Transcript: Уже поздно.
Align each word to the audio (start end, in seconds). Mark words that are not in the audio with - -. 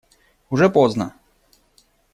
Уже 0.49 0.67
поздно. 0.71 1.13